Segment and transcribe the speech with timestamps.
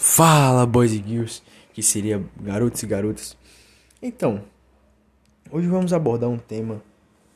[0.00, 1.42] Fala, boys e girls,
[1.74, 3.36] que seria garotos e garotas.
[4.00, 4.44] Então,
[5.50, 6.80] hoje vamos abordar um tema.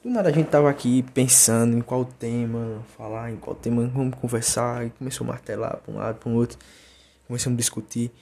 [0.00, 4.16] Do nada a gente tava aqui pensando em qual tema falar, em qual tema vamos
[4.16, 6.56] conversar, e começou a martelar para um lado, para um outro.
[7.26, 8.12] Começamos a discutir.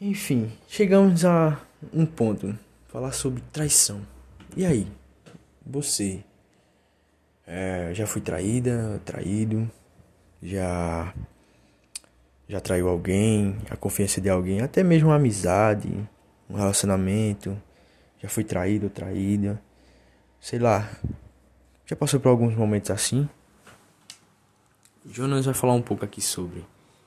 [0.00, 1.60] Enfim, chegamos a
[1.92, 2.56] um ponto,
[2.86, 4.06] falar sobre traição.
[4.56, 4.86] E aí,
[5.66, 6.22] você
[7.44, 9.68] é, já foi traída, traído,
[10.40, 11.12] já
[12.48, 15.88] já traiu alguém, a confiança de alguém, até mesmo uma amizade,
[16.48, 17.60] um relacionamento,
[18.22, 19.60] já foi traído ou traída,
[20.40, 20.90] sei lá.
[21.86, 23.28] Já passou por alguns momentos assim?
[25.06, 26.64] Jonas vai falar um pouco aqui sobre.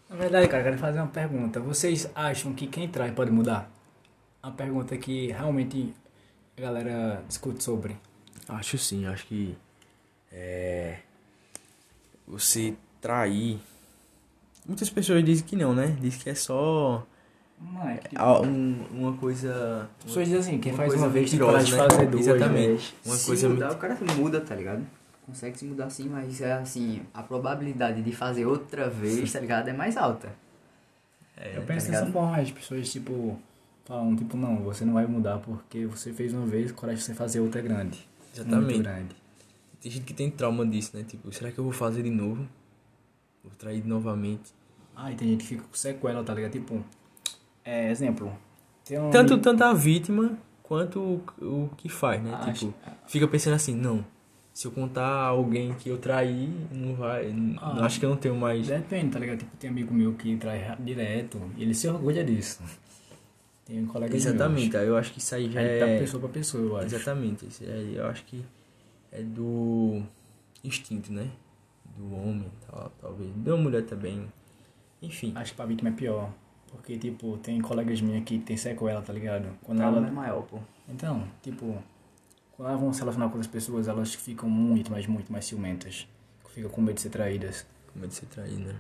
[0.10, 1.60] Na verdade, cara, eu quero fazer uma pergunta.
[1.60, 3.70] Vocês acham que quem trai pode mudar?
[4.42, 5.94] Uma pergunta que realmente
[6.56, 7.98] a galera discute sobre.
[8.48, 9.58] Acho sim, acho que
[10.32, 11.00] é,
[12.28, 13.60] você trair
[14.68, 15.96] Muitas pessoas dizem que não, né?
[16.02, 17.06] Dizem que é só.
[17.60, 19.90] Não, é que, tipo, um, uma coisa.
[20.00, 21.90] As pessoas dizem assim, quem faz uma vez tem mentirosa, coragem de né?
[21.90, 22.28] fazer duas.
[22.28, 22.68] Exatamente.
[22.68, 22.94] vezes.
[23.06, 24.86] Uma se coisa mudar, muito- o cara muda, tá ligado?
[25.26, 29.68] Consegue se mudar sim, mas é assim, a probabilidade de fazer outra vez, tá ligado?
[29.68, 30.30] É mais alta.
[31.36, 32.14] É, Eu tá penso dessa ligado?
[32.14, 33.38] forma, as pessoas, tipo,
[33.86, 37.14] falam, tipo, não, você não vai mudar porque você fez uma vez, coragem de você
[37.14, 38.08] fazer outra é grande.
[38.34, 38.66] Exatamente.
[38.66, 39.16] Muito grande.
[39.82, 41.04] Tem gente que tem trauma disso, né?
[41.08, 42.48] Tipo, será que eu vou fazer de novo?
[43.44, 44.54] Vou trair novamente.
[45.12, 46.52] E tem gente que fica com sequela, tá ligado?
[46.52, 46.84] Tipo,
[47.64, 48.32] é, exemplo.
[48.92, 51.24] Um Tanto, tanto a vítima quanto o,
[51.66, 52.32] o que faz, né?
[52.34, 52.74] Ah, tipo,
[53.06, 54.04] fica pensando assim, não.
[54.54, 57.32] Se eu contar a alguém que eu traí, não vai.
[57.62, 57.86] Ah.
[57.86, 58.66] acho que eu não tenho mais.
[58.68, 59.40] Depende, tá ligado?
[59.40, 62.64] Tipo, tem amigo meu que trai ra- direto e ele se orgulha disso.
[63.66, 66.30] Tem um colega Exatamente, aí eu acho que isso aí já É da pessoa pra
[66.30, 66.86] pessoa, eu acho.
[66.96, 68.44] Exatamente, isso aí eu acho que
[69.12, 70.02] é do
[70.64, 71.30] instinto, né?
[71.98, 73.30] Do homem, tal, talvez.
[73.36, 74.26] Da mulher também.
[75.02, 75.34] Enfim.
[75.36, 76.32] Acho que pra vítima é pior.
[76.72, 79.58] Porque, tipo, tem colegas minhas que tem sequela, tá ligado?
[79.64, 80.08] Quando Trauma ela...
[80.08, 80.60] é maior, pô.
[80.88, 81.82] Então, tipo,
[82.52, 86.08] quando elas vão se relacionar com outras pessoas, elas ficam muito, mas muito mais ciumentas.
[86.50, 87.66] Ficam com medo de ser traídas.
[87.94, 88.76] Com medo de ser traída.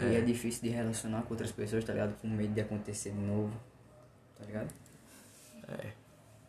[0.00, 2.16] E é difícil de relacionar com outras pessoas, tá ligado?
[2.20, 3.52] Com medo de acontecer de novo.
[4.36, 4.72] Tá ligado?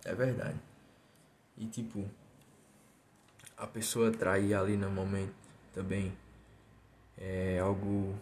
[0.05, 0.57] É verdade.
[1.57, 2.05] E tipo,
[3.57, 5.33] a pessoa trair ali no momento
[5.73, 6.13] também
[7.17, 8.15] é algo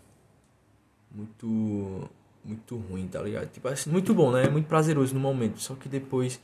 [1.11, 2.09] muito
[2.43, 3.49] muito ruim, tá ligado?
[3.51, 4.45] Tipo assim, muito bom, né?
[4.45, 6.39] É muito prazeroso no momento, só que depois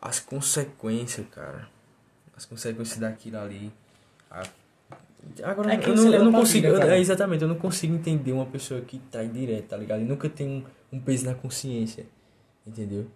[0.00, 1.68] as consequências, cara,
[2.36, 3.72] as consequências daquilo ali
[4.30, 4.42] a-
[5.44, 6.96] Agora É que eu não, eu não consigo, vida, cara.
[6.96, 10.00] é, exatamente, eu não consigo entender uma pessoa que trai direto, tá ligado?
[10.00, 10.48] E nunca tem
[10.92, 12.06] um, um peso na consciência,
[12.66, 13.06] entendeu?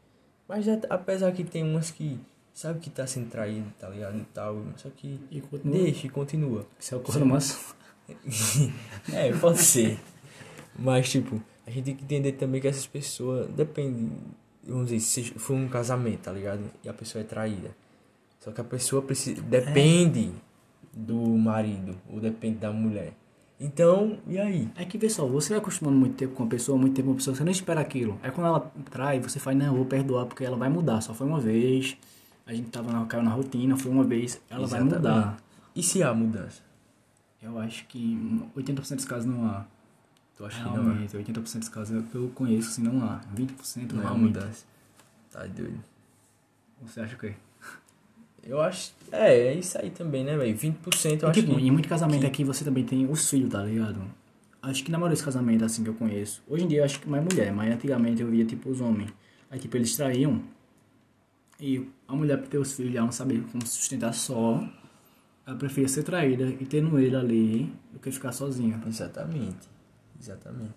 [0.47, 2.21] Mas já, apesar que tem umas que
[2.53, 4.19] sabe que tá sendo traído, tá ligado?
[4.19, 5.79] E tal, só que E continua.
[5.83, 6.67] deixa e continua.
[6.79, 7.39] Isso é o corno
[9.13, 9.99] é, pode ser.
[10.79, 14.11] Mas, tipo, a gente tem que entender também que essas pessoas, depende,
[14.67, 16.63] vamos dizer, se for um casamento, tá ligado?
[16.83, 17.71] E a pessoa é traída.
[18.41, 20.33] Só que a pessoa precisa, depende
[20.93, 23.15] do marido, ou depende da mulher.
[23.59, 24.69] Então, e aí?
[24.77, 27.17] É que, pessoal, você vai acostumando muito tempo com uma pessoa, muito tempo com uma
[27.17, 28.19] pessoa, você não espera aquilo.
[28.23, 31.01] Aí quando ela trai, você faz, não, eu vou perdoar porque ela vai mudar.
[31.01, 31.97] Só foi uma vez,
[32.47, 34.95] a gente tava na, caiu na rotina, foi uma vez, ela vai Exatamente.
[34.97, 35.37] mudar.
[35.75, 36.63] E se há mudança?
[37.41, 38.19] Eu acho que
[38.57, 39.67] 80% dos casos não há.
[40.37, 40.73] Tu acha que não?
[40.85, 43.21] Realmente, 80% dos casos que eu conheço, assim, não há.
[43.35, 44.25] 20% Não há realmente.
[44.35, 44.65] mudança.
[45.31, 45.83] Tá doido.
[46.83, 47.35] Você acha o quê?
[48.43, 48.93] Eu acho.
[49.13, 50.57] É, é isso aí também, né, velho?
[50.57, 51.63] 20% eu E, acho tipo, que.
[51.67, 54.01] em muito casamento que- aqui você também tem os filhos, tá ligado?
[54.61, 56.43] Acho que na maioria dos casamentos, assim, que eu conheço.
[56.49, 59.11] Hoje em dia eu acho que mais mulher, mas antigamente eu via, tipo, os homens.
[59.51, 60.43] Aí, tipo, eles traíam.
[61.61, 64.67] E a mulher, pra ter os filhos, ela não sabia como se sustentar só.
[65.47, 68.83] Ela preferia ser traída e tendo ele ali do que ficar sozinha.
[68.87, 69.69] Exatamente.
[70.21, 70.73] Exatamente.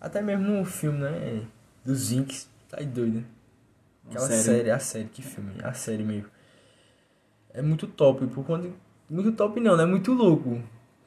[0.00, 1.42] Até mesmo no filme, né?
[1.84, 2.48] Dos Zinks.
[2.68, 3.24] Tá aí doido, né?
[4.10, 4.42] Aquela série.
[4.42, 4.70] série.
[4.70, 5.50] a série, que filme?
[5.62, 6.28] A série mesmo.
[7.52, 8.72] É muito top, por quando.
[9.08, 9.82] Muito top não, né?
[9.84, 10.60] É muito louco.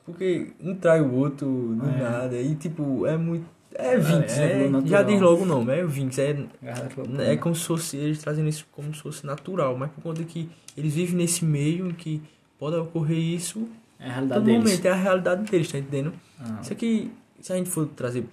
[0.05, 2.01] Porque um trai o outro do É.
[2.01, 2.35] nada.
[2.41, 3.45] E tipo, é muito.
[3.75, 4.63] É Vinx, é né?
[4.69, 4.87] natural.
[4.87, 6.17] Já diz logo o nome, é Vinx.
[6.17, 6.31] É,
[6.63, 10.23] É, É como se fosse, eles trazendo isso como se fosse natural, mas por conta
[10.23, 12.19] que eles vivem nesse meio em que
[12.57, 14.63] pode ocorrer isso é a a realidade todo deles.
[14.63, 16.13] momento, é a realidade deles, tá entendendo?
[16.39, 17.11] Ah, Só que
[17.41, 18.25] se a gente for trazer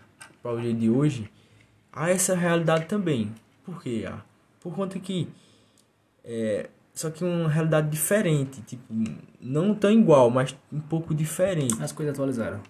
[0.43, 1.31] para o dia de hoje,
[1.93, 3.35] há essa realidade também.
[3.65, 4.05] Por quê?
[4.09, 4.23] Ah,
[4.61, 5.29] por conta que
[6.25, 8.83] é, só que uma realidade diferente, tipo,
[9.39, 11.81] não tão igual, mas um pouco diferente.
[11.83, 12.61] as coisas atualizaram.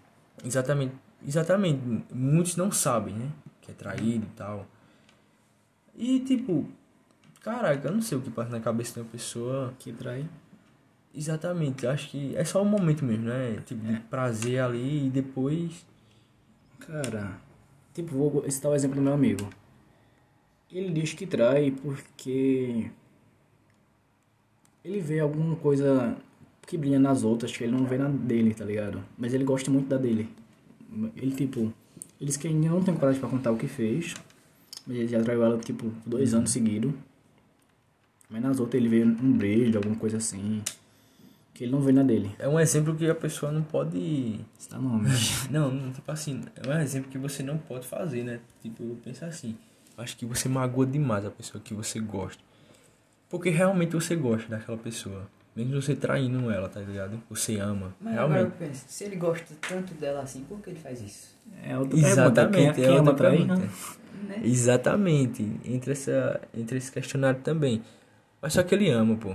[0.44, 0.94] Exatamente,
[1.27, 1.81] exatamente.
[2.12, 3.31] Muitos não sabem, né?
[3.62, 4.67] Que é traído e tal.
[5.94, 6.69] E tipo,
[7.41, 9.73] caraca, eu não sei o que passa na cabeça de uma pessoa.
[9.79, 10.29] Que trai.
[11.15, 13.62] Exatamente, acho que é só um momento mesmo, né?
[13.65, 15.87] Tipo, de prazer ali e depois.
[16.78, 17.40] Cara,
[17.96, 19.49] Tipo, vou citar o exemplo do meu amigo.
[20.70, 22.90] Ele diz que trai porque
[24.84, 26.14] ele vê alguma coisa
[26.67, 29.02] que brilha nas outras que ele não vê na dele, tá ligado?
[29.17, 30.28] Mas ele gosta muito da dele.
[31.17, 31.73] Ele, tipo,
[32.20, 34.12] ele diz que ainda não tem coragem pra contar o que fez,
[34.87, 36.93] mas ele já traiu ela, tipo, dois anos seguidos.
[38.28, 40.62] Mas nas outras ele vê um brilho, alguma coisa assim,
[41.56, 42.31] que ele não vê na dele.
[42.38, 44.41] É um exemplo que a pessoa não pode.
[44.58, 45.08] Está nome.
[45.50, 48.41] Não, não, tipo assim, é um exemplo que você não pode fazer, né?
[48.61, 49.56] Tipo, eu penso assim.
[49.97, 52.43] Acho que você magoa demais a pessoa que você gosta.
[53.31, 55.26] Porque realmente você gosta daquela pessoa.
[55.55, 57.23] Mesmo você traindo ela, tá ligado?
[57.31, 57.94] Você ama.
[57.99, 58.59] Mas agora eu realmente.
[58.59, 61.35] penso, se ele gosta tanto dela assim, por que ele faz isso?
[61.64, 62.02] É outra pergunta.
[62.02, 63.56] Quem, Exatamente, quem é ama outra trai, pergunta.
[63.56, 63.69] né?
[64.29, 64.41] Né?
[64.44, 65.50] Exatamente.
[65.64, 67.82] Entre, essa, entre esse questionário também.
[68.43, 69.35] Mas só que ele ama, pô.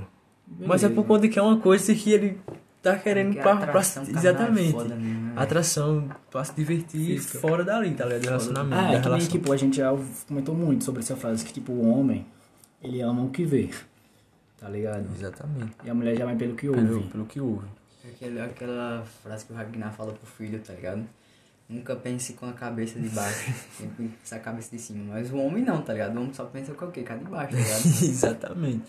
[0.60, 1.08] Mas é por Beleza.
[1.08, 2.40] conta que é uma coisa que ele
[2.82, 4.72] tá querendo Porque pra, pra- atração carnal é Exatamente.
[4.72, 5.34] foda né?
[5.36, 7.40] Atração pra se divertir Física.
[7.40, 8.22] fora dali, tá ligado?
[8.22, 8.76] Do relacionamento.
[8.82, 9.92] Ah, é que nem, tipo, a gente já
[10.28, 12.26] comentou muito sobre essa frase, que, tipo, o homem,
[12.82, 13.70] ele ama o que vê,
[14.60, 15.06] tá ligado?
[15.18, 15.72] Exatamente.
[15.84, 16.82] E a mulher já vai pelo que ouve.
[16.86, 17.66] Pelo, pelo que ouve.
[18.04, 21.04] Aquela, aquela frase que o Ragnar fala pro filho, tá ligado?
[21.70, 25.14] Nunca pense com a cabeça de baixo, sempre com a cabeça de cima.
[25.14, 26.16] Mas o homem não, tá ligado?
[26.18, 27.04] O homem só pensa com o quê?
[27.04, 27.86] Com a de baixo, tá ligado?
[28.04, 28.84] Exatamente.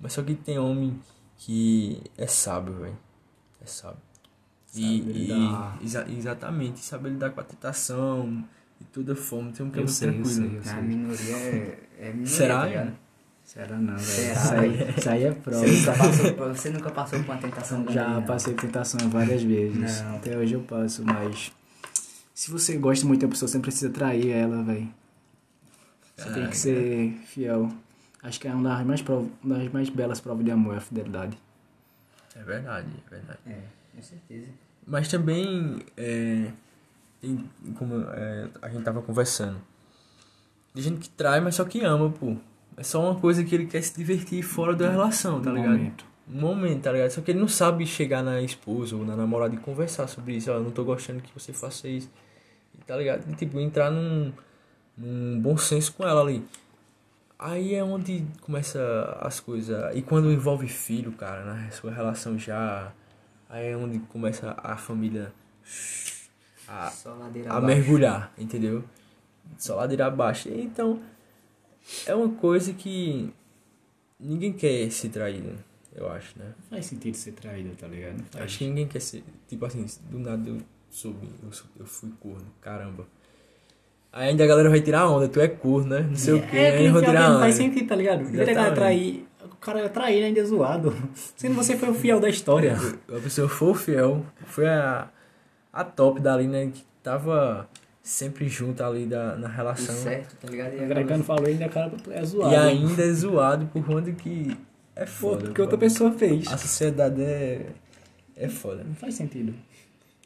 [0.00, 0.98] Mas só que tem homem
[1.36, 2.98] que é sábio, velho.
[3.62, 3.98] É sábio.
[4.74, 5.78] E, Sabe e- lidar.
[5.82, 8.44] exa- exatamente, sabe lidar com a tentação
[8.80, 9.50] e toda forma.
[9.52, 12.60] Tem um que é muito sei, eu sei, eu A minoria é, é minoria, Será?
[12.60, 12.92] tá ligado?
[13.44, 14.00] Será não, velho?
[14.00, 15.66] Será, Isso aí, isso aí é prova.
[15.66, 18.22] Você nunca passou, por- você nunca passou por uma tentação como Já não?
[18.22, 20.00] passei tentação várias vezes.
[20.02, 20.16] Não.
[20.16, 21.50] Até hoje eu passo, mas...
[22.32, 24.88] Se você gosta muito da pessoa, você precisa trair ela, velho.
[26.16, 27.68] Você tem que ser fiel.
[28.22, 30.78] Acho que é uma das mais, prov- uma das mais belas provas de amor, é
[30.78, 31.38] a fidelidade.
[32.36, 33.38] É verdade, é verdade.
[33.46, 33.60] É,
[33.94, 34.48] com certeza.
[34.86, 36.50] Mas também, é,
[37.20, 39.58] tem, como é, a gente tava conversando,
[40.74, 42.36] tem gente que trai, mas só que ama, pô.
[42.76, 45.72] É só uma coisa que ele quer se divertir fora da relação, tá No ligado?
[45.72, 46.04] momento.
[46.32, 47.10] Um momento, tá ligado?
[47.10, 50.50] Só que ele não sabe chegar na esposa ou na namorada e conversar sobre isso.
[50.50, 52.08] Ó, eu não tô gostando que você faça isso.
[52.78, 53.28] E, tá ligado?
[53.28, 54.32] E, tipo, entrar num,
[54.96, 56.44] num bom senso com ela ali.
[57.42, 59.96] Aí é onde começa as coisas.
[59.96, 62.92] E quando envolve filho, cara, na sua relação já.
[63.48, 65.32] Aí é onde começa a família
[66.68, 67.76] a, Só ladeira a abaixo.
[67.78, 68.84] mergulhar, entendeu?
[69.56, 70.50] Só ladeira abaixo.
[70.50, 71.00] Então,
[72.06, 73.32] é uma coisa que
[74.18, 75.58] ninguém quer ser traído,
[75.94, 76.52] eu acho, né?
[76.58, 78.22] Não faz sentido ser traído, tá ligado?
[78.38, 79.24] Acho que ninguém quer ser.
[79.48, 80.58] Tipo assim, do nada eu
[80.90, 83.06] soube, eu, eu fui corno, caramba.
[84.12, 86.00] Aí ainda a galera vai tirar onda, tu é corno, né?
[86.08, 87.40] Não sei o que, É, que vão pior que tirar não onda.
[87.40, 88.22] faz sentido, tá ligado?
[88.22, 89.24] Exatamente.
[89.44, 90.92] o cara trair ainda é zoado.
[91.36, 92.76] Sendo você foi o fiel da história.
[93.08, 95.08] A pessoa foi fiel, foi a,
[95.72, 96.70] a top dali, né?
[96.74, 97.68] Que tava
[98.02, 99.94] sempre junto ali da, na E relação.
[99.94, 100.74] certo, tá ligado?
[100.74, 102.52] E O Gregano falou ainda, cara, é zoado.
[102.52, 104.56] E ainda é zoado por conta que
[104.96, 105.44] é foda.
[105.44, 106.48] porque outra pessoa fez.
[106.48, 107.66] A sociedade é,
[108.36, 108.82] é foda.
[108.82, 109.54] Não faz sentido.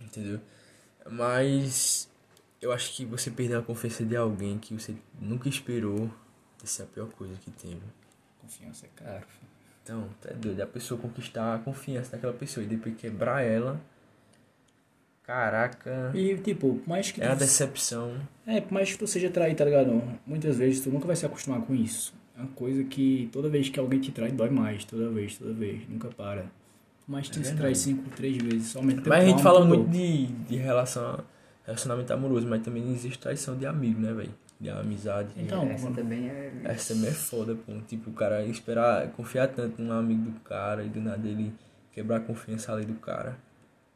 [0.02, 0.38] Entendeu?
[1.10, 2.08] Mas
[2.64, 6.11] eu acho que você perder a confiança de alguém que você nunca esperou,
[6.62, 7.78] essa é a pior coisa que tem.
[8.40, 9.26] Confiança é caro.
[9.82, 10.62] Então, tá doido.
[10.62, 13.78] A pessoa conquistar a confiança daquela pessoa e depois quebrar ela.
[15.22, 16.11] Caraca.
[16.14, 18.14] E, tipo, mais que É uma tu, decepção.
[18.46, 20.02] é, por mais que tu seja traído, tá ligado?
[20.26, 22.15] Muitas vezes tu nunca vai se acostumar com isso.
[22.36, 24.84] É uma coisa que toda vez que alguém te trai, dói mais.
[24.84, 25.89] Toda vez, toda vez.
[25.89, 26.46] Nunca para.
[27.06, 29.91] Mais que É tu se trai cinco, três vezes, teu Mas a gente fala muito
[29.91, 31.22] de, de relação,
[31.65, 34.35] relacionamento amoroso, mas também existe traição de amigo, né, velho?
[34.61, 35.31] De amizade.
[35.37, 35.97] Então, essa mano.
[35.97, 36.53] também é...
[36.65, 37.73] Essa também é foda, pô.
[37.87, 41.53] Tipo, o cara esperar, confiar tanto num amigo do cara e do nada ele
[41.93, 43.37] quebrar a confiança ali do cara.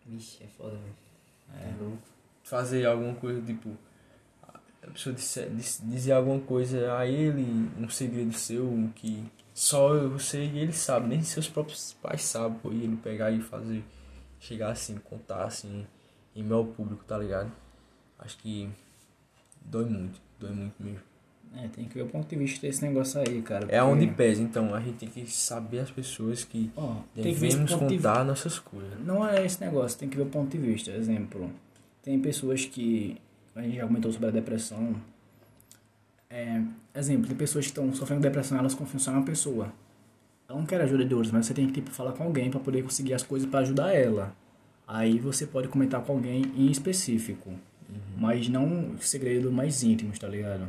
[0.07, 1.65] Vixe, é foda, velho.
[1.65, 1.99] É louco.
[2.43, 3.77] Fazer alguma coisa, tipo,
[4.83, 10.59] a pessoa dis- dizer alguma coisa a ele, um segredo seu que só você e
[10.59, 12.73] ele sabe, nem seus próprios pais sabem, pô.
[12.73, 13.85] E ele pegar e fazer,
[14.41, 15.87] chegar assim, contar assim,
[16.41, 17.51] em meu público, tá ligado?
[18.19, 18.69] Acho que
[19.65, 21.01] dói muito, dói muito mesmo.
[21.57, 23.67] É, tem que ver o ponto de vista desse negócio aí, cara.
[23.71, 27.25] É onde porque- pesa, então a gente tem que saber as pessoas que Ó, tem
[27.25, 29.01] que devemos ponto de contar nossas coisas.
[29.05, 30.91] Não é esse negócio, tem que ver o ponto de vista.
[30.91, 31.51] Exemplo,
[32.03, 33.17] tem pessoas que.
[33.57, 34.95] A gente já comentou sobre a depressão.
[36.31, 36.63] É,
[36.95, 39.73] exemplo, tem pessoas que estão sofrendo depressão, elas confiam só em uma pessoa.
[40.49, 42.61] Ela não quer ajuda de outros, mas você tem que tipo, falar com alguém para
[42.61, 44.35] poder conseguir as coisas para ajudar ela.
[44.89, 47.53] Aí você pode comentar com alguém em específico,
[48.17, 50.67] mas não segredo mais íntimos, tá ligado?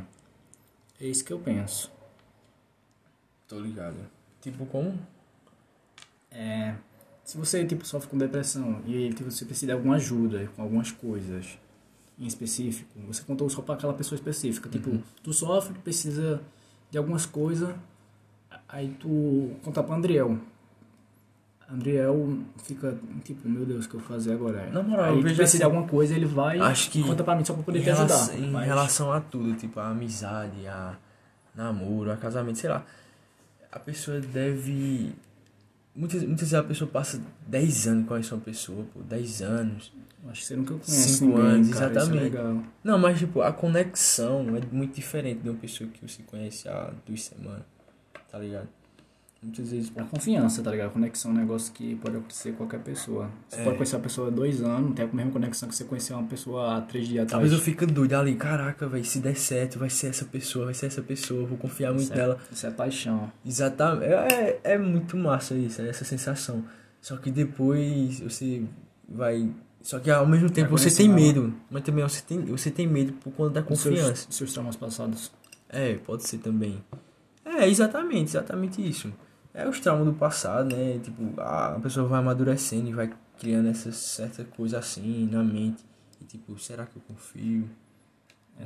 [1.00, 1.90] É isso que eu penso.
[3.48, 3.96] Tô ligado.
[4.42, 4.98] Tipo, como?
[6.30, 6.74] É,
[7.24, 10.92] se você tipo sofre com depressão e tipo, você precisa de alguma ajuda com algumas
[10.92, 11.58] coisas,
[12.18, 12.90] em específico.
[13.06, 14.68] Você contou só pra aquela pessoa específica.
[14.68, 16.42] Tipo, tu sofre, precisa
[16.90, 17.74] de algumas coisas,
[18.68, 20.38] aí tu conta pra Andriel.
[21.72, 24.68] Andriel fica, tipo, meu Deus, o que eu vou fazer agora?
[24.70, 27.02] Na moral, aí eu tu vejo precisa de assim, alguma coisa, ele vai acho que
[27.02, 28.06] conta pra mim só pra poder te ajudar.
[28.16, 30.96] relação, em Mas- relação a tudo, tipo, a amizade, a
[31.54, 32.84] namoro, a casamento, sei lá.
[33.70, 35.12] A pessoa deve.
[35.94, 39.92] Muitas, muitas vezes a pessoa passa 10 anos com essa pessoa, pô, 10 anos.
[40.28, 42.22] Acho que você nunca conhece Cinco ninguém, anos, cara, é exatamente.
[42.24, 42.62] legal.
[42.84, 46.92] Não, mas tipo, a conexão é muito diferente de uma pessoa que você conhece há
[47.06, 47.62] duas semanas,
[48.30, 48.68] tá ligado?
[49.42, 49.90] Muitas vezes.
[49.96, 50.88] A confiança, tá ligado?
[50.88, 53.30] A conexão é um negócio que pode acontecer com qualquer pessoa.
[53.48, 53.64] Você É.
[53.64, 56.18] pode conhecer uma pessoa há dois anos, não tem a mesma conexão que você conheceu
[56.18, 57.42] uma pessoa há três dias atrás.
[57.44, 60.86] pessoa fica doida ali, caraca, velho, se der certo, vai ser essa pessoa, vai ser
[60.86, 62.38] essa pessoa, vou confiar muito Isso é- nela.
[62.52, 63.32] Isso é paixão.
[63.46, 64.12] Exatamente.
[64.12, 66.62] É, é muito massa isso, essa sensação.
[67.00, 68.62] Só que depois você
[69.08, 69.50] vai.
[69.80, 71.54] Só que ao mesmo tempo você tem medo.
[71.70, 74.16] Mas também você tem, você tem medo por conta da confiança.
[74.24, 75.32] Seus, seus traumas passados.
[75.66, 76.84] É, pode ser também.
[77.42, 79.10] É, exatamente, exatamente isso.
[79.52, 80.98] É os traumas do passado, né?
[81.02, 85.84] Tipo, a pessoa vai amadurecendo e vai criando essa certa coisa assim na mente.
[86.20, 87.68] E tipo, será que eu confio?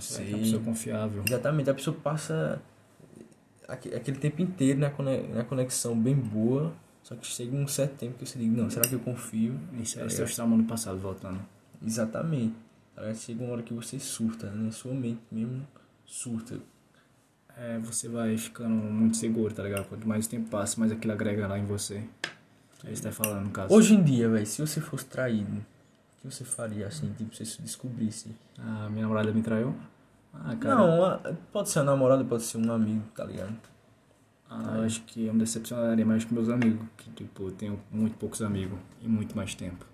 [0.01, 0.35] Sei.
[0.35, 1.23] é pessoa confiável.
[1.25, 2.61] Exatamente, a pessoa passa
[3.69, 6.73] aque- aquele tempo inteiro na cone- na conexão bem boa,
[7.03, 9.59] só que chega um certo tempo que você diz, não, será que eu confio?
[9.81, 10.17] Isso é ligado?
[10.17, 11.41] seus traumas do passado voltando.
[11.85, 12.55] Exatamente.
[13.17, 14.71] Chega uma hora que você surta, né?
[14.71, 15.67] Sua mente mesmo
[16.05, 16.59] surta.
[17.57, 19.87] É, você vai ficando muito seguro, tá ligado?
[19.89, 21.97] Quanto mais o tempo passa, mais aquilo agrega lá em você.
[21.97, 22.09] É isso
[22.85, 23.73] que você tá falando, no caso.
[23.73, 27.47] Hoje em dia, velho, se você fosse traído, o que você faria assim, tipo, se
[27.47, 28.35] você descobrisse?
[28.59, 29.75] Ah, minha namorada me traiu?
[30.33, 30.75] Ah, cara.
[30.75, 31.19] Não, a-
[31.53, 33.57] pode ser um namorado, pode ser um amigo, tá ligado?
[34.51, 36.87] Ah, eu acho que eu me decepcionaria mais com meus amigos.
[36.97, 39.87] Que, tipo, eu tenho muito poucos amigos e muito mais tempo.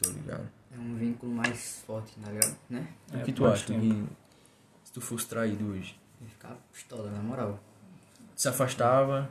[0.00, 0.48] Tô ligado.
[0.74, 2.56] É um vínculo mais forte, tá ligado?
[2.70, 2.86] Né?
[3.12, 4.04] o É, que tu acha que
[4.84, 5.98] se tu fosse traído hoje?
[6.26, 7.58] Ficar pistola, na moral.
[8.36, 9.28] Se afastava?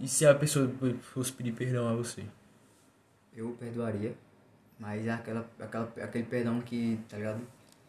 [0.00, 2.24] E se a pessoa fosse pedir perdão a você?
[3.34, 4.14] Eu perdoaria,
[4.78, 7.40] mas é aquela, aquela, aquele perdão que, tá ligado?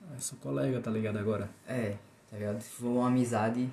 [0.04, 1.50] Ah, sou colega, tá ligado agora?
[1.68, 1.96] É,
[2.30, 2.62] tá ligado?
[2.62, 3.70] Se for uma amizade,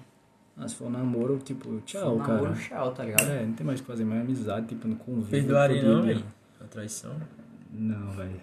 [0.57, 2.57] Ah, se for namoro, tipo, tchau, for namoro, cara.
[2.69, 3.29] tchau, tá ligado?
[3.31, 5.31] É, não tem mais o que fazer, mais amizade, tipo, no convívio.
[5.31, 6.25] Perdoaria não, velho?
[6.61, 7.17] A traição?
[7.73, 8.41] Não, velho.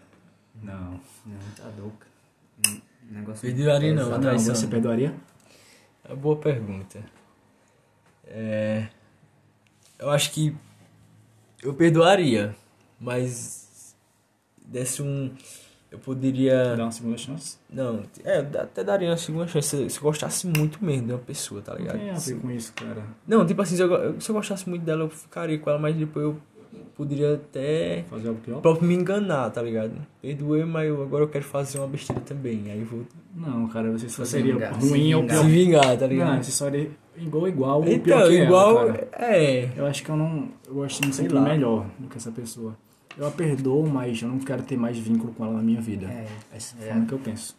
[0.64, 1.00] Não.
[1.26, 2.06] Não, tá louco.
[2.68, 4.56] Um negócio Perdoaria não, a Não, traição.
[4.56, 5.14] você perdoaria?
[6.08, 7.00] É uma boa pergunta.
[8.26, 8.88] É.
[10.00, 10.56] Eu acho que.
[11.62, 12.56] Eu perdoaria,
[13.00, 13.96] mas.
[14.66, 15.32] Desse um.
[15.90, 16.76] Eu poderia.
[16.76, 17.58] Dá uma segunda chance?
[17.70, 21.20] Não, é, até daria uma segunda chance se, se eu gostasse muito mesmo de uma
[21.20, 21.98] pessoa, tá Não ligado?
[21.98, 23.04] tem a ver com isso, cara.
[23.26, 25.96] Não, tipo assim, se eu, se eu gostasse muito dela, eu ficaria com ela, mas
[25.96, 26.42] depois eu
[26.98, 28.04] poderia até.
[28.10, 28.60] Fazer algo pior?
[28.62, 29.94] próprio me enganar, tá ligado?
[30.22, 32.70] Perdoei, mas eu, agora eu quero fazer uma besteira também.
[32.72, 35.38] Aí eu vou Não, cara, você só Se seria vingar, se ruim ou vingar.
[35.38, 35.46] pior.
[35.46, 36.36] se vingar, tá ligado?
[36.36, 38.80] Não, você só seria igual, igual ou então, pior que igual.
[38.90, 39.10] ela, cara.
[39.14, 39.70] é.
[39.76, 40.50] Eu acho que eu não.
[40.68, 41.42] Eu gosto de me Sei sentir lá.
[41.42, 42.76] melhor do que essa pessoa.
[43.18, 46.06] Eu a perdoo, mas eu não quero ter mais vínculo com ela na minha vida.
[46.08, 46.90] É, Essa é é.
[46.90, 47.56] a forma que eu penso.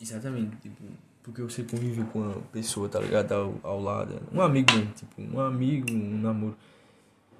[0.00, 0.82] Exatamente, tipo,
[1.22, 3.32] porque você convive com uma pessoa, tá ligado?
[3.32, 4.14] Ao, ao lado.
[4.32, 6.56] Um amigo mesmo, tipo, um amigo, um namoro.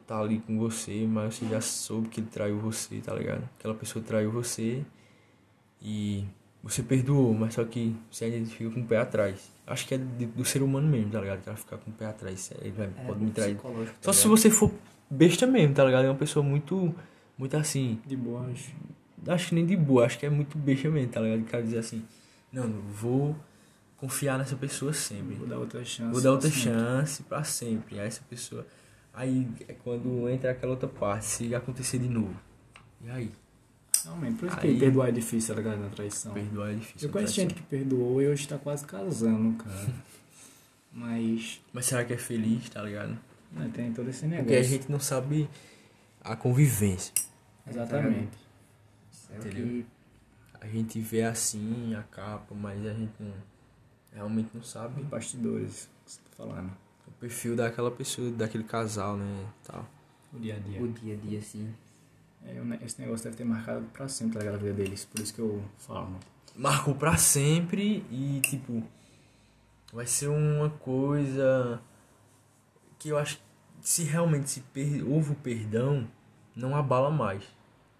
[0.09, 3.47] Tá ali com você, mas você já soube que ele traiu você, tá ligado?
[3.59, 4.83] Aquela pessoa traiu você
[5.83, 6.25] e
[6.63, 9.51] você perdoou, mas só que você ainda fica com o pé atrás.
[9.67, 11.43] Acho que é do ser humano mesmo, tá ligado?
[11.43, 12.51] Que ela ficar com o pé atrás.
[12.63, 13.57] Ele vai, é pode me trair.
[13.57, 13.69] tá
[14.01, 14.73] Só se você for
[15.11, 16.07] besta mesmo, tá ligado?
[16.07, 16.95] É uma pessoa muito,
[17.37, 18.01] muito assim.
[18.07, 18.73] De boa, acho.
[19.27, 21.43] Acho que nem de boa, acho que é muito besta mesmo, tá ligado?
[21.43, 22.03] O cara dizer assim,
[22.51, 23.37] não, vou
[23.99, 25.35] confiar nessa pessoa sempre.
[25.35, 26.13] Vou dar outra chance.
[26.13, 28.01] Vou dar outra chance pra sempre.
[28.01, 28.67] Aí essa pessoa.
[29.19, 32.37] Aí é quando entra aquela outra parte, se acontecer de novo.
[33.03, 33.33] E aí?
[34.05, 35.81] Realmente, por isso Aí- que perdoar é difícil, tá ligado?
[35.81, 36.33] Na traição.
[36.33, 37.09] Perdoar é difícil.
[37.09, 39.93] Eu conheço gente que perdoou e hoje tá quase casando, cara.
[40.93, 41.61] Mas.
[41.73, 43.19] Mas será que é feliz, tá ligado?
[43.51, 44.45] Né, tem todo esse negócio.
[44.45, 45.49] Porque a gente não sabe
[46.21, 47.13] a convivência.
[47.69, 48.39] Exatamente.
[49.13, 49.67] Isso é Entendeu?
[49.67, 49.87] que-
[50.61, 53.33] A gente vê assim a capa, mas a gente não,
[54.13, 56.71] realmente não sabe Os bastidores que você tá falando.
[57.19, 59.47] O perfil daquela pessoa, daquele casal, né?
[59.65, 59.85] Tal.
[60.33, 60.83] O dia a dia.
[60.83, 61.75] O dia a dia, assim.
[62.45, 65.05] É, esse negócio deve ter marcado pra sempre tá ligado, a vida deles.
[65.05, 66.19] Por isso que eu falo.
[66.57, 68.83] marcou pra sempre e tipo
[69.93, 71.81] vai ser uma coisa
[72.99, 73.43] que eu acho que
[73.81, 75.07] se realmente se per...
[75.09, 76.07] houve o perdão
[76.55, 77.43] não abala mais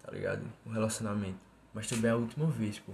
[0.03, 1.39] tá ligado o relacionamento
[1.73, 2.91] mas também é a última vez pô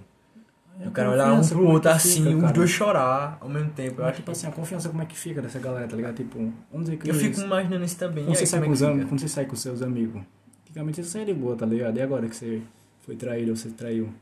[0.79, 3.38] É o a cara olhar um pro é outro que assim fica, os dois chorar
[3.39, 5.58] ao mesmo tempo eu acho tipo que assim, a confiança como é que fica dessa
[5.60, 6.15] galera, tá ligado?
[6.15, 6.38] Tipo,
[6.72, 7.10] vamos dizer que.
[7.10, 9.05] eu fico imaginando isso também Quando E você, aí, sai com é os que am-
[9.08, 10.22] quando você sai com seus amigos,
[10.63, 11.98] antigamente você saía de boa, tá ligado?
[11.98, 12.62] E agora que você
[13.00, 14.13] foi traído ou você traiu?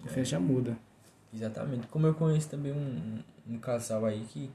[0.00, 0.76] A confiança já muda.
[1.32, 1.86] Exatamente.
[1.86, 4.50] Como eu conheço também um, um casal aí que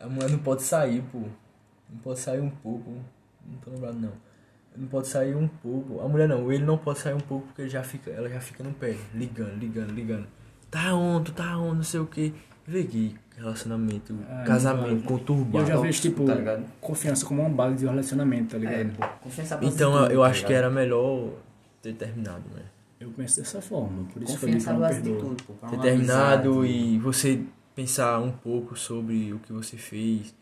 [0.00, 1.18] a mulher não pode sair, pô.
[1.90, 2.90] Não pode sair um pouco.
[3.44, 4.12] Não tô lembrado não.
[4.74, 6.00] Não pode sair um pouco.
[6.00, 8.62] A mulher não, ele não pode sair um pouco porque já fica, ela já fica
[8.64, 10.26] no pé, ligando, ligando, ligando.
[10.76, 12.34] Tá onde, tá onde, não sei o que.
[12.66, 15.58] Vê que relacionamento, Ah, casamento, conturbado.
[15.58, 18.96] Eu já vejo, tipo, Tá confiança como uma base de relacionamento, tá É, ligado?
[18.98, 21.30] pô, confiança base Então de tudo, eu tá acho que era melhor
[21.80, 22.62] ter terminado, né?
[23.00, 25.10] Eu penso dessa forma, por isso que eu digo que Confiança eu não base de
[25.10, 25.34] perdoo.
[25.34, 25.66] tudo, pô.
[25.68, 26.78] ter terminado amizade.
[26.78, 27.42] e você
[27.74, 30.34] pensar um pouco sobre o que você fez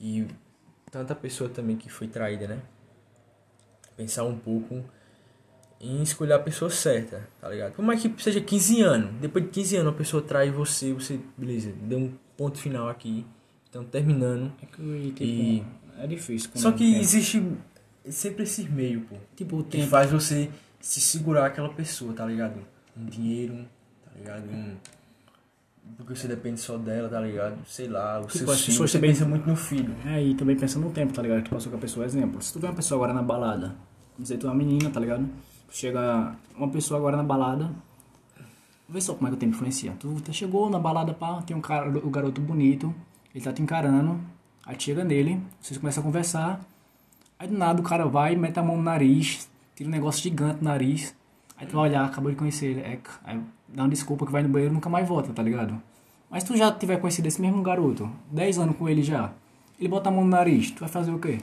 [0.00, 0.26] e
[0.90, 2.58] tanta pessoa também que foi traída, né?
[3.96, 4.82] Pensar um pouco
[5.80, 7.72] em escolher a pessoa certa, tá ligado?
[7.74, 11.20] Por mais que seja 15 anos, depois de 15 anos a pessoa trai você, você,
[11.36, 13.24] beleza, deu um ponto final aqui,
[13.70, 14.52] então terminando.
[14.62, 15.64] É que, tipo, E-
[15.98, 16.50] é difícil.
[16.50, 17.42] quando Só que tem- existe
[18.08, 19.88] sempre esse meio, pô, Tipo, o que tempo.
[19.88, 22.58] faz você se segurar aquela pessoa, tá ligado?
[22.96, 23.64] Um dinheiro,
[24.04, 24.50] tá ligado?
[24.50, 24.74] Um...
[25.96, 27.56] Porque você depende só dela, tá ligado?
[27.66, 29.94] Sei lá, o Tipo, seu filho, você também- pensa muito no filho.
[30.06, 31.42] É, e também pensando no tempo, tá ligado?
[31.42, 32.42] Que passou com a pessoa, exemplo.
[32.42, 33.68] Se tu vê uma pessoa agora na balada,
[34.12, 35.26] vamos dizer, tu é uma menina, tá ligado?
[35.70, 37.70] Chega uma pessoa agora na balada,
[38.88, 39.92] vê só como é que o tempo influencia.
[39.98, 42.94] Tu chegou na balada, pá, tem um cara, o garoto bonito,
[43.34, 44.18] ele tá te encarando,
[44.64, 46.60] aí chega nele, vocês começam a conversar,
[47.38, 50.58] aí do nada o cara vai, mete a mão no nariz, tira um negócio gigante
[50.62, 51.14] no nariz,
[51.56, 54.42] aí tu vai olhar, acabou de conhecer ele, é, aí dá uma desculpa que vai
[54.42, 55.80] no banheiro e nunca mais volta, tá ligado?
[56.30, 59.32] Mas tu já tiver conhecido esse mesmo garoto, 10 anos com ele já,
[59.78, 61.38] ele bota a mão no nariz, tu vai fazer o quê?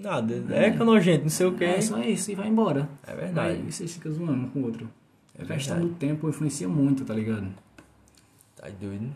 [0.00, 1.62] Nada, é que é nojento, não sei o que.
[1.62, 2.88] É só isso e vai embora.
[3.06, 3.58] É verdade.
[3.58, 4.90] Aí você fica zoando um com o outro.
[5.38, 5.94] É a questão verdade.
[5.94, 7.52] do tempo influencia muito, tá ligado?
[8.56, 9.14] Tá doido?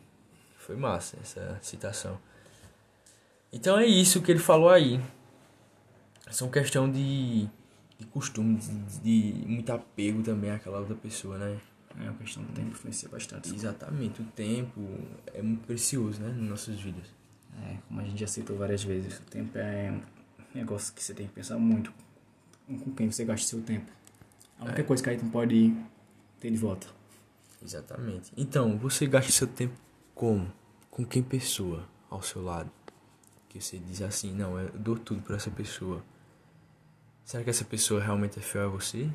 [0.59, 2.19] Foi massa essa citação.
[3.50, 5.00] Então é isso que ele falou aí.
[6.31, 7.49] São questão de,
[7.99, 8.59] de costume,
[9.03, 11.59] de, de muito apego também àquela outra pessoa, né?
[11.99, 13.55] É, a questão do tempo influencia bastante.
[13.55, 14.81] Exatamente, o tempo
[15.33, 16.29] é muito precioso, né?
[16.29, 17.07] Nas nossas vidas.
[17.62, 19.94] É, como a gente já citou várias vezes, o tempo é
[20.55, 21.93] negócio que você tem que pensar muito
[22.67, 23.90] com quem você gasta seu tempo.
[24.59, 25.75] A única coisa que aí tu não pode
[26.40, 26.87] ter de volta.
[27.62, 28.33] Exatamente.
[28.37, 29.75] Então, você gasta seu tempo
[30.14, 30.51] como?
[30.90, 32.71] Com quem pessoa ao seu lado?
[33.49, 36.03] Que você diz assim, não, eu dou tudo pra essa pessoa.
[37.25, 39.11] Será que essa pessoa realmente é fiel a você?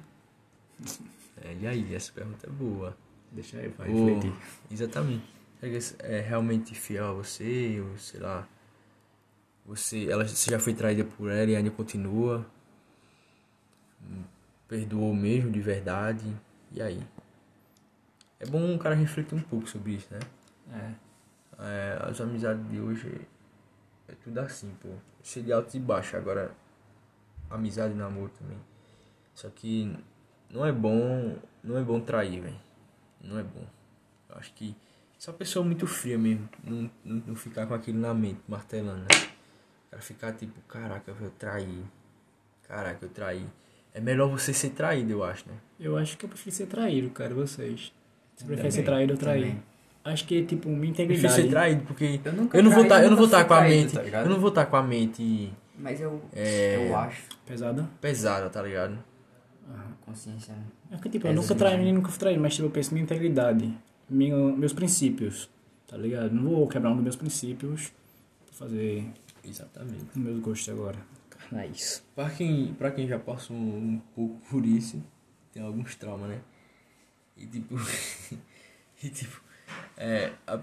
[1.41, 2.97] É, e aí, essa pergunta é boa.
[3.31, 4.33] Deixa aí, vai Ou- refletir.
[4.69, 5.23] exatamente.
[5.57, 7.79] Será que é realmente fiel a você?
[7.79, 8.45] Ou sei lá.
[9.69, 12.43] Você, ela, você já foi traída por ela e ainda continua?
[14.01, 14.23] Hum,
[14.67, 16.25] Perdoou mesmo de verdade?
[16.71, 16.99] E aí?
[18.39, 20.19] É bom um cara refletir um pouco sobre isso, né?
[20.73, 20.93] É.
[21.61, 23.21] É, as amizades de hoje
[24.07, 24.89] é tudo assim, pô.
[25.21, 26.15] Cheio de altos e baixos.
[26.15, 26.51] Agora,
[27.47, 28.57] amizade e namoro também.
[29.35, 29.95] Só que
[30.49, 32.59] não é bom, não é bom trair, velho.
[33.21, 33.67] Não é bom.
[34.29, 34.75] Eu acho que
[35.19, 39.38] só pessoa muito fria mesmo, não, não, não ficar com aquilo na mente, martelando, né?
[39.89, 41.83] O cara ficar tipo, caraca, eu traí.
[42.67, 43.43] Caraca, eu traí.
[43.93, 45.55] É melhor você ser traído, eu acho, né?
[45.79, 47.91] Eu acho que eu prefiro ser traído, cara, vocês.
[48.35, 49.41] Você prefere Também, ser traído ou trair?
[49.47, 49.63] também.
[50.05, 51.41] Acho que, tipo, minha Eu prefiro integridade...
[51.41, 53.39] ser traído, porque Eu nunca eu não vou traí, estar, eu não vou nunca estar
[53.39, 54.25] fui com a mente, tá ligado?
[54.25, 56.87] eu não vou estar com a mente Mas eu, É.
[56.87, 57.23] eu acho.
[57.45, 57.89] Pesada?
[57.99, 58.97] pesada, tá ligado?
[59.73, 60.53] A consciência.
[60.91, 63.03] É que, tipo, eu nunca traí ninguém, nunca fui traído, mas tipo, eu penso minha
[63.03, 63.75] integridade,
[64.09, 65.49] minha, meus princípios,
[65.87, 66.31] tá ligado?
[66.31, 67.91] Não vou quebrar um dos meus princípios
[68.45, 69.05] pra fazer
[69.43, 70.05] Exatamente.
[70.11, 70.97] os meus gostos agora.
[71.29, 72.03] Carnais.
[72.15, 75.01] Pra quem, pra quem já passou um pouco por isso,
[75.53, 76.41] tem alguns traumas, né?
[77.37, 77.75] E tipo.
[79.03, 79.41] e tipo.
[79.97, 80.31] É.
[80.47, 80.59] a-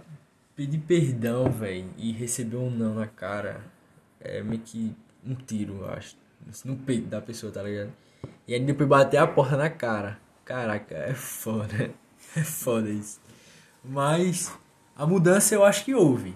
[0.54, 3.62] pedir perdão, velho, e receber um não na cara
[4.20, 6.16] é meio que um tiro, eu acho.
[6.64, 7.92] No peito da pessoa, tá ligado?
[8.48, 10.18] E aí depois bater a porta na cara.
[10.44, 11.90] Caraca, é foda.
[12.34, 13.18] É foda isso.
[13.82, 14.52] Mas
[14.94, 16.34] a mudança eu acho que houve.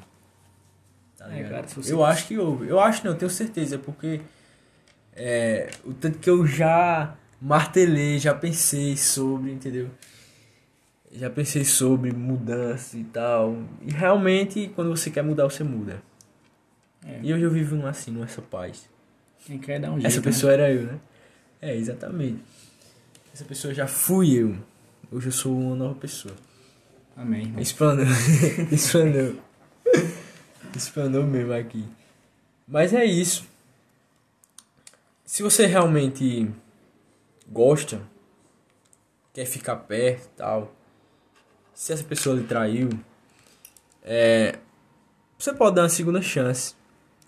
[1.21, 2.67] Tá É, cara, Eu acho que houve.
[2.67, 4.23] Eu acho não, eu tenho certeza, porque
[5.13, 9.91] é, o tanto que eu já martelei, já pensei sobre, entendeu?
[11.13, 13.55] Já pensei sobre mudança e tal.
[13.83, 16.03] E realmente, quando você quer mudar, você muda.
[17.05, 17.21] É.
[17.23, 18.89] E hoje eu vivo assim, nessa paz.
[19.45, 20.07] Quem quer dar um jeito.
[20.07, 21.01] Essa pessoa era eu, né?
[21.61, 22.43] É, exatamente.
[23.35, 24.57] Essa pessoa já fui eu.
[25.13, 26.35] Hoje eu sou uma nova pessoa.
[26.35, 26.41] Né?
[27.17, 27.43] Amém.
[27.43, 27.61] irmão.
[27.61, 28.07] Explanou.
[30.75, 31.87] Explanou mesmo aqui.
[32.67, 33.49] Mas é isso.
[35.25, 36.51] Se você realmente
[37.49, 38.01] gosta,
[39.33, 40.75] quer ficar perto e tal,
[41.75, 42.89] se essa pessoa lhe traiu,
[44.03, 44.59] é,
[45.39, 46.75] você pode dar uma segunda chance.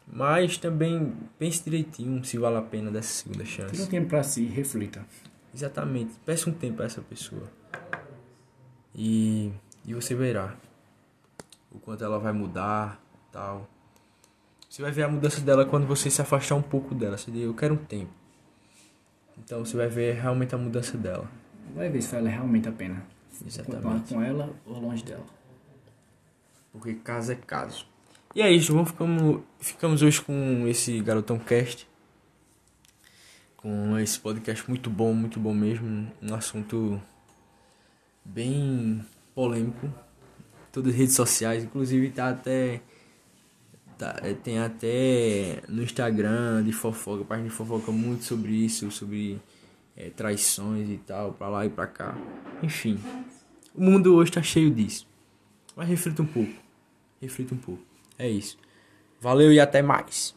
[0.07, 3.89] Mas também pense direitinho se vale a pena dessa segunda Tira um chance.
[3.89, 5.07] tempo pra si, reflita.
[5.55, 6.13] Exatamente.
[6.27, 7.49] Peça um tempo a essa pessoa.
[8.95, 9.53] E
[9.87, 10.57] E você verá
[11.71, 13.01] o quanto ela vai mudar,
[13.33, 13.69] tal.
[14.69, 17.19] Você vai ver a mudança dela quando você se afastar um pouco dela.
[17.19, 18.13] Você diz, eu quero um tempo.
[19.39, 21.29] Então você vai ver realmente a mudança dela.
[21.75, 23.05] Vai ver se vale realmente a pena.
[23.45, 24.15] Exatamente.
[24.15, 25.25] com ela ou longe dela.
[26.73, 27.87] Porque caso é caso.
[28.35, 31.87] E é isso, vamos, ficamos, ficamos hoje com esse Garotão Cast.
[33.57, 36.11] Com esse podcast muito bom, muito bom mesmo.
[36.23, 37.01] Um assunto
[38.25, 39.93] bem polêmico.
[40.73, 42.81] Todas as redes sociais, inclusive tá até.
[44.03, 49.41] Tá, é, tem até no Instagram de fofoca, página de fofoca muito sobre isso, sobre
[49.97, 52.19] é, traições e tal, pra lá e pra cá.
[52.61, 52.99] Enfim,
[53.73, 55.07] o mundo hoje tá cheio disso.
[55.77, 56.53] Mas reflita um pouco.
[57.21, 57.81] Reflita um pouco.
[58.19, 58.59] É isso.
[59.21, 60.35] Valeu e até mais.